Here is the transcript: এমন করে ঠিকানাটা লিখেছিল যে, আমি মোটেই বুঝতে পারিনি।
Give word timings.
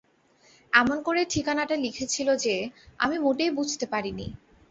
এমন 0.73 0.97
করে 1.01 1.21
ঠিকানাটা 1.25 1.75
লিখেছিল 1.75 2.27
যে, 2.37 2.55
আমি 2.99 3.17
মোটেই 3.19 3.51
বুঝতে 3.57 3.85
পারিনি। 3.85 4.27